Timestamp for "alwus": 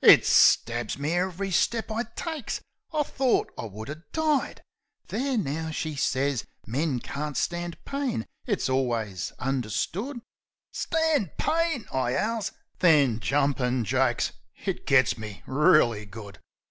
8.70-9.32